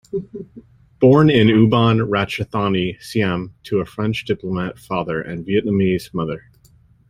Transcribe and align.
Born 0.99 1.29
in 1.29 1.49
Ubon 1.49 1.99
Ratchathani, 2.09 2.99
Siam 3.03 3.53
to 3.65 3.81
a 3.81 3.85
French 3.85 4.25
diplomat 4.25 4.79
father 4.79 5.21
and 5.21 5.45
Vietnamese 5.45 6.11
mother. 6.11 6.49